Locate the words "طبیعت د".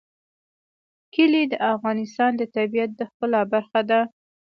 2.55-3.01